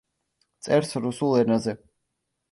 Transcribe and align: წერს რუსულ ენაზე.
წერს 0.67 0.95
რუსულ 1.03 1.37
ენაზე. 1.41 1.75